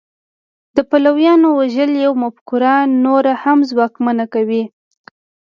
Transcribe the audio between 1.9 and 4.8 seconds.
یوه مفکوره نوره هم ځواکمنه کوي